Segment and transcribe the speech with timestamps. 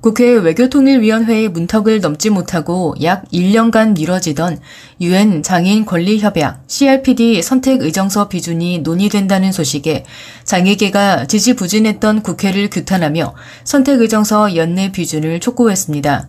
[0.00, 4.58] 국회 외교통일위원회의 문턱을 넘지 못하고 약 1년간 미뤄지던
[5.00, 10.04] 유엔 장애인 권리협약 CRPD 선택 의정서 비준이 논의된다는 소식에
[10.44, 16.28] 장애계가 지지부진했던 국회를 규탄하며 선택 의정서 연내 비준을 촉구했습니다.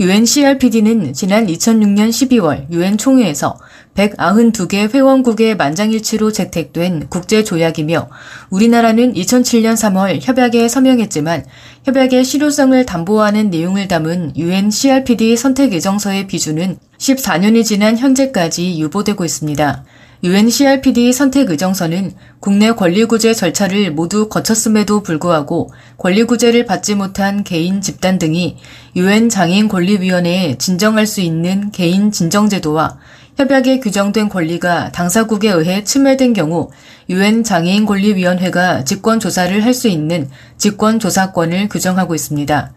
[0.00, 3.58] 유엔 CRPD는 지난 2006년 12월 유엔 총회에서
[3.94, 8.08] 192개 회원국의 만장일치로 채택된 국제조약이며
[8.48, 11.44] 우리나라는 2007년 3월 협약에 서명했지만
[11.84, 19.84] 협약의 실효성을 담보하는 내용을 담은 유엔 CRPD 선택 예정서의 비준은 14년이 지난 현재까지 유보되고 있습니다.
[20.22, 28.18] 유엔 CRPD 선택 의정서는 국내 권리구제 절차를 모두 거쳤음에도 불구하고 권리구제를 받지 못한 개인 집단
[28.18, 28.58] 등이
[28.96, 32.98] 유엔 장애인 권리위원회에 진정할 수 있는 개인 진정제도와
[33.38, 36.70] 협약에 규정된 권리가 당사국에 의해 침해된 경우
[37.08, 42.72] 유엔 장애인 권리위원회가 직권 조사를 할 수 있는 직권 조사권을 규정하고 있습니다.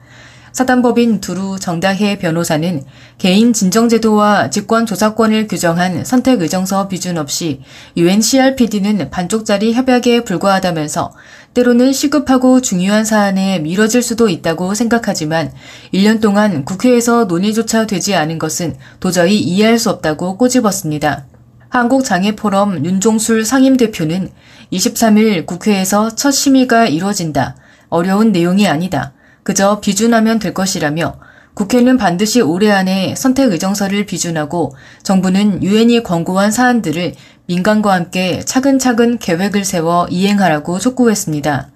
[0.54, 2.84] 사단법인 두루 정다혜 변호사는
[3.18, 7.62] 개인 진정제도와 직권조사권을 규정한 선택의정서 비준 없이
[7.98, 11.12] UNCRPD는 반쪽짜리 협약에 불과하다면서
[11.56, 15.52] 때로는 시급하고 중요한 사안에 미뤄질 수도 있다고 생각하지만
[15.92, 21.26] 1년 동안 국회에서 논의조차 되지 않은 것은 도저히 이해할 수 없다고 꼬집었습니다.
[21.70, 24.30] 한국장애포럼 윤종술 상임대표는
[24.72, 27.56] 23일 국회에서 첫 심의가 이뤄진다.
[27.90, 29.14] 어려운 내용이 아니다.
[29.44, 31.16] 그저 비준하면 될 것이라며
[31.54, 37.14] 국회는 반드시 올해 안에 선택 의정서를 비준하고 정부는 유엔이 권고한 사안들을
[37.46, 41.70] 민간과 함께 차근차근 계획을 세워 이행하라고 촉구했습니다.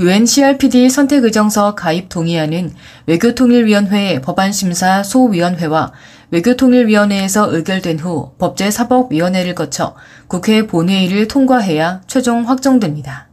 [0.00, 2.74] 유엔 CRPD 선택 의정서 가입 동의안은
[3.06, 5.92] 외교통일위원회 법안심사 소위원회와
[6.32, 9.94] 외교통일위원회에서 의결된 후 법제사법위원회를 거쳐
[10.26, 13.28] 국회 본회의를 통과해야 최종 확정됩니다.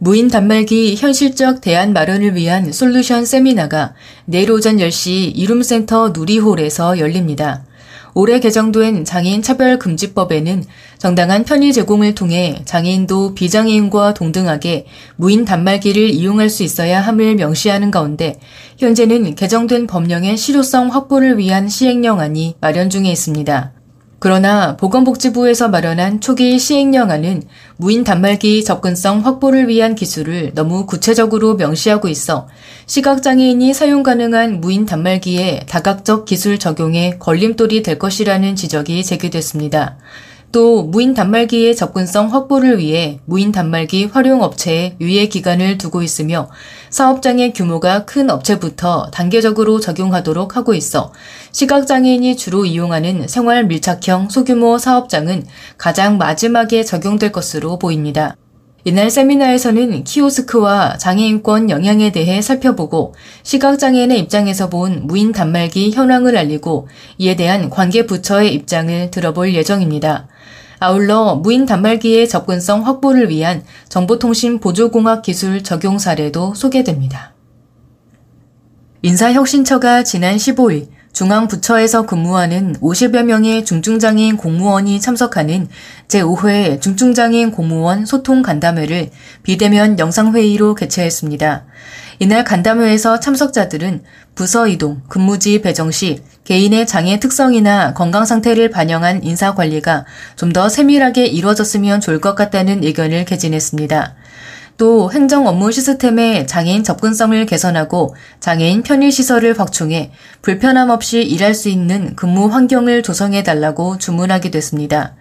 [0.00, 3.94] 무인 단말기 현실적 대안 마련을 위한 솔루션 세미나가
[4.26, 7.64] 내일 오전 10시 이룸센터 누리홀에서 열립니다.
[8.14, 10.64] 올해 개정된 장애인 차별금지법에는
[10.98, 14.86] 정당한 편의 제공을 통해 장애인도 비장애인과 동등하게
[15.16, 18.38] 무인 단말기를 이용할 수 있어야 함을 명시하는 가운데
[18.78, 23.77] 현재는 개정된 법령의 실효성 확보를 위한 시행령안이 마련 중에 있습니다.
[24.20, 27.44] 그러나 보건복지부에서 마련한 초기 시행령안은
[27.76, 32.48] 무인 단말기 접근성 확보를 위한 기술을 너무 구체적으로 명시하고 있어
[32.86, 39.98] 시각장애인이 사용 가능한 무인 단말기에 다각적 기술 적용에 걸림돌이 될 것이라는 지적이 제기됐습니다.
[40.50, 46.48] 또 무인 단말기의 접근성 확보를 위해 무인 단말기 활용 업체에 유예 기간을 두고 있으며
[46.88, 51.12] 사업장의 규모가 큰 업체부터 단계적으로 적용하도록 하고 있어
[51.52, 55.44] 시각장애인이 주로 이용하는 생활 밀착형 소규모 사업장은
[55.76, 58.36] 가장 마지막에 적용될 것으로 보입니다.
[58.84, 66.88] 이날 세미나에서는 키오스크와 장애인권 영향에 대해 살펴보고 시각장애인의 입장에서 본 무인 단말기 현황을 알리고
[67.18, 70.28] 이에 대한 관계 부처의 입장을 들어볼 예정입니다.
[70.80, 77.34] 아울러 무인 단말기의 접근성 확보를 위한 정보통신 보조공학 기술 적용 사례도 소개됩니다.
[79.02, 85.68] 인사혁신처가 지난 15일 중앙부처에서 근무하는 50여 명의 중증장애인 공무원이 참석하는
[86.06, 89.10] 제5회 중증장애인 공무원 소통 간담회를
[89.42, 91.64] 비대면 영상회의로 개최했습니다.
[92.20, 94.02] 이날 간담회에서 참석자들은
[94.34, 100.04] 부서 이동, 근무지 배정 시 개인의 장애 특성이나 건강 상태를 반영한 인사 관리가
[100.36, 104.14] 좀 더 세밀하게 이루어졌으면 좋을 것 같다는 의견을 개진했습니다.
[104.78, 111.68] 또 행정 업무 시스템의 장애인 접근성을 개선하고 장애인 편의 시설을 확충해 불편함 없이 일할 수
[111.68, 115.14] 있는 근무 환경을 조성해 달라고 주문하게 됐습니다.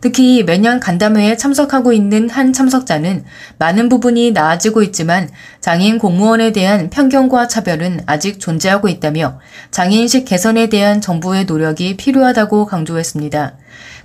[0.00, 3.24] 특히 매년 간담회에 참석하고 있는 한 참석자는
[3.58, 5.28] 많은 부분이 나아지고 있지만
[5.60, 13.56] 장애인 공무원에 대한 편견과 차별은 아직 존재하고 있다며 장애인식 개선에 대한 정부의 노력이 필요하다고 강조했습니다.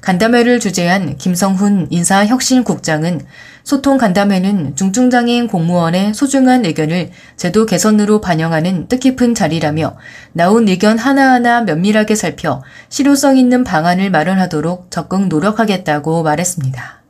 [0.02, 3.22] 간담회를 주재한 김성훈 인사혁신국장은
[3.64, 9.98] 소통 간담회는 중증장애인 공무원의 소중한 의견을 제도 개선으로 반영하는 뜻깊은 자리라며
[10.34, 17.02] 나온 의견 하나하나 면밀하게 살펴 실효성 있는 방안을 마련하도록 적극 노력하겠다고 말했습니다.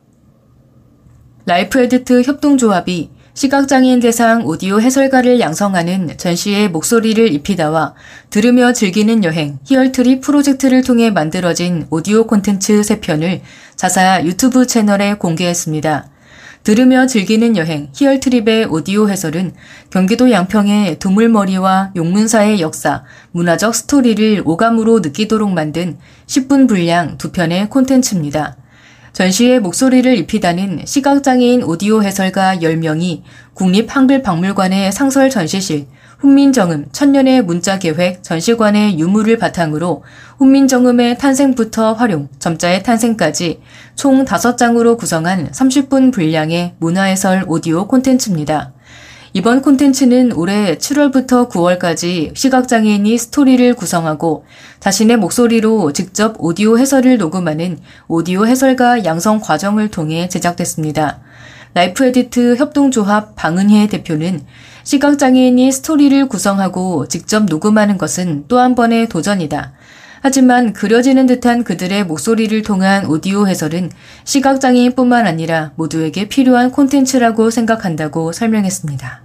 [1.45, 7.93] 라이프 에디트 협동조합이 시각장애인 대상 오디오 해설가를 양성하는 전시의 목소리를 입히다와
[8.29, 13.41] 들으며 즐기는 여행 히얼트리 프로젝트를 통해 만들어진 오디오 콘텐츠 3편을
[13.75, 16.07] 자사 유튜브 채널에 공개했습니다.
[16.63, 19.53] 들으며 즐기는 여행 히얼트립의 오디오 해설은
[19.89, 23.03] 경기도 양평의 두물머리와 용문사의 역사,
[23.33, 25.97] 문화적 스토리를 오감으로 느끼도록 만든
[26.27, 28.55] 10분 분량 두 편의 콘텐츠입니다.
[29.15, 33.21] 전시에 목소리를 입히다는 시각장애인 오디오 해설가 10명이
[33.53, 35.87] 국립한글박물관의 상설 전시실,
[36.19, 40.03] 훈민정음 천년의 문자계획 전시관의 유물을 바탕으로
[40.39, 43.61] 훈민정음의 탄생부터 활용, 점자의 탄생까지
[43.95, 48.74] 총 5장으로 구성한 30분 분량의 문화해설 오디오 콘텐츠입니다.
[49.37, 54.45] 이번 콘텐츠는 올해 7월부터 9월까지 시각장애인이 스토리를 구성하고
[54.79, 57.77] 자신의 목소리로 직접 오디오 해설을 녹음하는
[58.07, 61.19] 오디오 해설가 양성 과정을 통해 제작됐습니다.
[61.73, 64.39] 라이프 에디트 협동조합 방은혜 대표는
[64.85, 69.73] 시각장애인이 스토리를 구성하고 직접 녹음하는 것은 또 한 번의 도전이다.
[70.21, 73.91] 하지만 그려지는 듯한 그들의 목소리를 통한 오디오 해설은
[74.23, 79.24] 시각장애인뿐만 아니라 모두에게 필요한 콘텐츠라고 생각한다고 설명했습니다.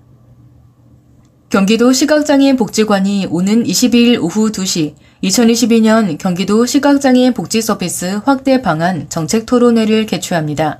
[1.50, 4.94] 경기도 시각장애인 복지관이 오는 22일 오후 2시
[5.24, 10.78] 2022년 경기도 시각장애인 복지 서비스 확대 방안 정책 토론회를 개최합니다.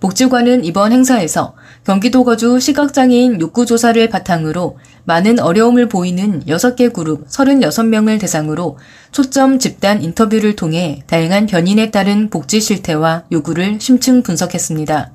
[0.00, 1.54] 복지관은 이번 행사에서
[1.84, 8.78] 경기도 거주 시각장애인 욕구 조사를 바탕으로 많은 어려움을 보이는 6개 그룹 36명을 대상으로
[9.12, 15.12] 초점 집단 인터뷰를 통해 다양한 변인에 따른 복지 실태와 요구를 심층 분석했습니다.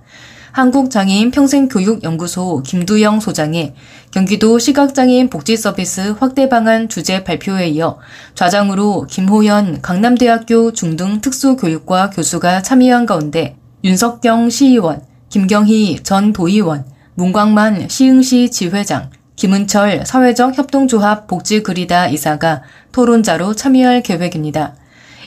[0.52, 3.74] 한국장애인 평생교육연구소 김두영 소장의
[4.12, 8.00] 경기도 시각장애인 복지서비스 확대 방안 주제 발표에 이어
[8.36, 18.52] 좌장으로 김호연 강남대학교 중등 특수교육과 교수가 참여한 가운데 윤석경 시의원, 김경희 전 도의원, 문광만 시흥시
[18.52, 22.62] 지회장, 김은철 사회적 협동조합 복지그리다 이사가
[22.92, 24.76] 토론자로 참여할 계획입니다.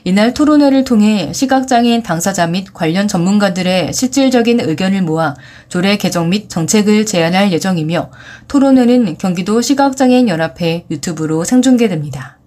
[0.07, 5.35] 이날 토론회를 통해 시각장애인 당사자 및 관련 전문가들의 실질적인 의견을 모아
[5.71, 8.11] 조례 개정 및 정책을 제안할 예정이며
[8.47, 12.39] 토론회는 경기도 시각장애인 연합회 유튜브로 생중계됩니다.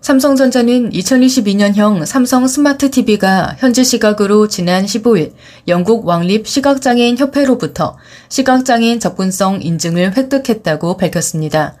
[0.00, 5.32] 삼성전자는 2022년형 삼성 스마트 TV가 현지 시각으로 지난 15일
[5.68, 7.96] 영국 왕립 시각장애인 협회로부터
[8.28, 11.76] 시각장애인 접근성 인증을 획득했다고 밝혔습니다.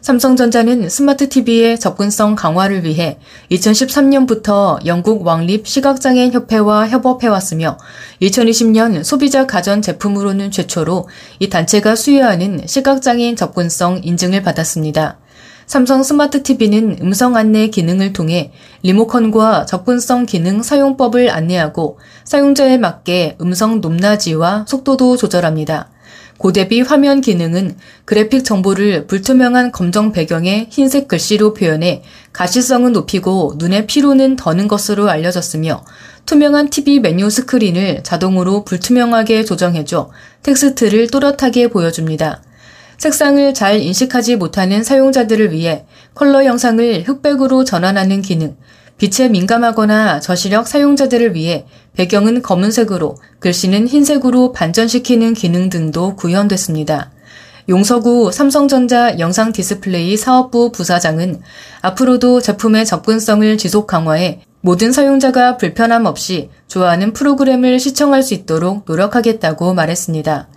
[0.00, 3.18] 삼성전자는 스마트 TV의 접근성 강화를 위해
[3.50, 7.78] 2013년부터 영국 왕립 시각장애인 협회와 협업해왔으며
[8.22, 11.08] 2020년 소비자 가전 제품으로는 최초로
[11.40, 15.18] 이 단체가 수여하는 시각장애인 접근성 인증을 받았습니다.
[15.66, 18.52] 삼성 스마트 TV는 음성 안내 기능을 통해
[18.82, 25.90] 리모컨과 접근성 기능 사용법을 안내하고 사용자에 맞게 음성 높낮이와 속도도 조절합니다.
[26.38, 32.02] 고대비 화면 기능은 그래픽 정보를 불투명한 검정 배경에 흰색 글씨로 표현해
[32.32, 35.84] 가시성은 높이고 눈의 피로는 더는 것으로 알려졌으며
[36.26, 40.10] 투명한 TV 메뉴 스크린을 자동으로 불투명하게 조정해줘
[40.44, 42.42] 텍스트를 또렷하게 보여줍니다.
[42.98, 48.56] 색상을 잘 인식하지 못하는 사용자들을 위해 컬러 영상을 흑백으로 전환하는 기능,
[48.98, 57.12] 빛에 민감하거나 저시력 사용자들을 위해 배경은 검은색으로 글씨는 흰색으로 반전시키는 기능 등도 구현됐습니다.
[57.68, 61.40] 용석우 삼성전자 영상 디스플레이 사업부 부사장은
[61.82, 69.74] 앞으로도 제품의 접근성을 지속 강화해 모든 사용자가 불편함 없이 좋아하는 프로그램을 시청할 수 있도록 노력하겠다고
[69.74, 70.48] 말했습니다.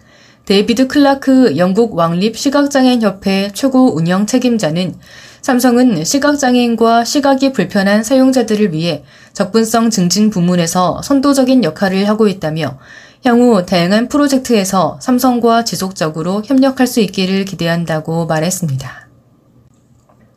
[0.51, 4.95] 데이비드 클라크 영국 왕립 시각장애인 협회 최고 운영 책임자는
[5.41, 12.79] 삼성은 시각장애인과 시각이 불편한 사용자들을 위해 접근성 증진 부문에서 선도적인 역할을 하고 있다며
[13.23, 19.07] 향후 다양한 프로젝트에서 삼성과 지속적으로 협력할 수 있기를 기대한다고 말했습니다.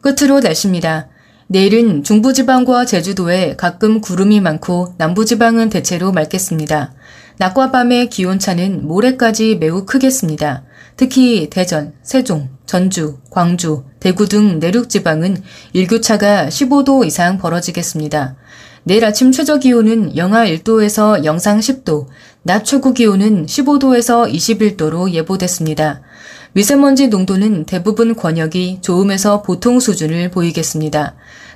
[0.00, 1.08] 끝으로 날씨입니다.
[1.48, 6.92] 내일은 중부지방과 제주도에 가끔 구름이 많고 남부지방은 대체로 맑겠습니다.
[7.38, 10.64] 낮과 밤의 기온차는 모레까지 매우 크겠습니다.
[10.96, 18.36] 특히 대전, 세종, 전주, 광주, 대구 등 내륙 지방은 일교차가 15도 이상 벌어지겠습니다.
[18.84, 22.06] 내일 아침 최저 기온은 영하 1도에서 영상 10도,
[22.42, 26.02] 낮 최고 기온은 15도에서 21도로 예보됐습니다.
[26.52, 31.14] 미세먼지 농도는 대부분 권역이 좋음에서 보통 수준을 보이겠습니다.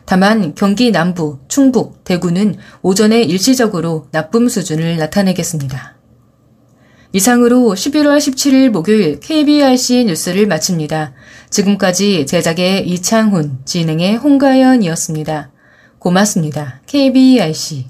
[0.08, 5.98] 다만 경기 남부, 충북, 대구는 오전에 일시적으로 나쁨 수준을 나타내겠습니다.
[7.12, 11.12] 이상으로 11월 17일 목요일 KBRC 뉴스를 마칩니다.
[11.50, 15.50] 지금까지 제작의 이창훈, 진행의 홍가연이었습니다.
[15.98, 16.80] 고맙습니다.
[16.86, 17.88] KBRC.